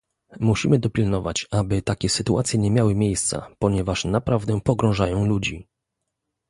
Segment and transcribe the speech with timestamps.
[0.39, 5.67] Musimy dopilnować, aby takie sytuacje nie miały miejsca, ponieważ naprawdę pogrążają ludzi